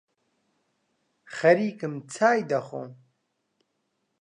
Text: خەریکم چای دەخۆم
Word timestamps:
خەریکم 1.35 1.93
چای 2.13 2.39
دەخۆم 2.51 2.89